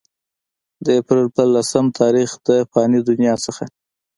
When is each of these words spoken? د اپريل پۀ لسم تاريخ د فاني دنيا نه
د 0.85 0.87
اپريل 0.99 1.27
پۀ 1.35 1.43
لسم 1.53 1.85
تاريخ 2.01 2.29
د 2.47 2.49
فاني 2.71 2.99
دنيا 3.07 3.35
نه 3.47 3.65